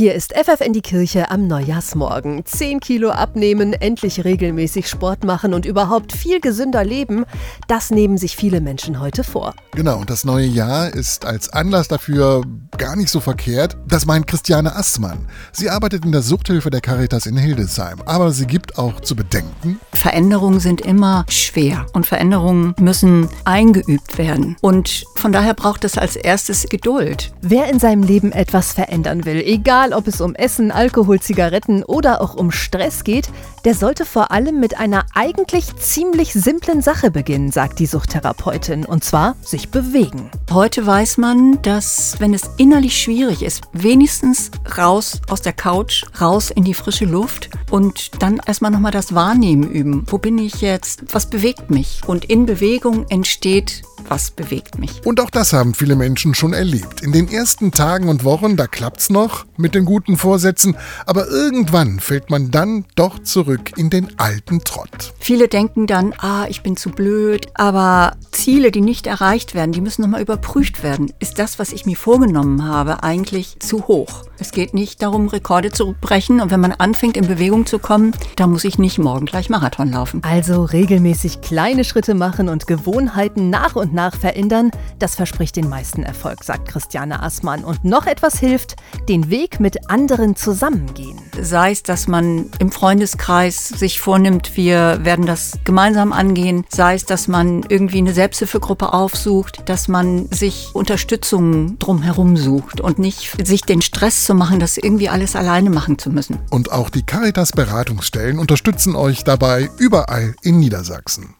[0.00, 2.46] Hier ist FF in die Kirche am Neujahrsmorgen.
[2.46, 7.26] 10 Kilo abnehmen, endlich regelmäßig Sport machen und überhaupt viel gesünder leben,
[7.68, 9.54] das nehmen sich viele Menschen heute vor.
[9.72, 12.44] Genau, und das neue Jahr ist als Anlass dafür
[12.78, 13.76] gar nicht so verkehrt.
[13.86, 15.26] Das meint Christiane Assmann.
[15.52, 19.78] Sie arbeitet in der Suchthilfe der Caritas in Hildesheim, aber sie gibt auch zu bedenken.
[19.92, 24.56] Veränderungen sind immer schwer und Veränderungen müssen eingeübt werden.
[24.62, 27.32] Und von daher braucht es als erstes Geduld.
[27.42, 32.20] Wer in seinem Leben etwas verändern will, egal ob es um Essen, Alkohol, Zigaretten oder
[32.20, 33.28] auch um Stress geht,
[33.64, 39.04] der sollte vor allem mit einer eigentlich ziemlich simplen Sache beginnen, sagt die Suchttherapeutin, und
[39.04, 40.30] zwar sich bewegen.
[40.50, 46.50] Heute weiß man, dass wenn es innerlich schwierig ist, wenigstens raus aus der Couch, raus
[46.50, 50.04] in die frische Luft und dann erstmal nochmal das Wahrnehmen üben.
[50.06, 51.04] Wo bin ich jetzt?
[51.12, 52.00] Was bewegt mich?
[52.06, 55.00] Und in Bewegung entsteht was bewegt mich.
[55.06, 57.00] Und auch das haben viele Menschen schon erlebt.
[57.00, 62.00] In den ersten Tagen und Wochen, da klappt's noch mit den guten Vorsätzen, aber irgendwann
[62.00, 65.14] fällt man dann doch zurück in den alten Trott.
[65.20, 69.80] Viele denken dann, ah, ich bin zu blöd, aber Ziele, die nicht erreicht werden, die
[69.80, 71.12] müssen nochmal überprüft werden.
[71.20, 74.24] Ist das, was ich mir vorgenommen habe, eigentlich zu hoch?
[74.38, 78.12] Es geht nicht darum, Rekorde zu brechen und wenn man anfängt, in Bewegung zu kommen,
[78.36, 80.22] da muss ich nicht morgen gleich Marathon laufen.
[80.24, 86.02] Also regelmäßig kleine Schritte machen und Gewohnheiten nach und nach verändern, das verspricht den meisten
[86.02, 87.64] Erfolg, sagt Christiane Assmann.
[87.64, 88.76] Und noch etwas hilft,
[89.10, 91.18] den Weg mit anderen zusammengehen.
[91.38, 97.04] Sei es, dass man im Freundeskreis sich vornimmt, wir werden das gemeinsam angehen, sei es,
[97.04, 103.62] dass man irgendwie eine Selbsthilfegruppe aufsucht, dass man sich Unterstützung drumherum sucht und nicht sich
[103.62, 106.38] den Stress zu machen, das irgendwie alles alleine machen zu müssen.
[106.48, 111.34] Und auch die Caritas Beratungsstellen unterstützen euch dabei überall in Niedersachsen.